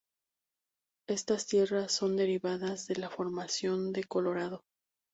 Estas 1.07 1.45
tierras 1.45 1.91
son 1.91 2.17
derivadas 2.17 2.87
de 2.87 2.95
la 2.95 3.11
Formación 3.11 3.93
de 3.93 4.03
Colorado. 4.03 4.63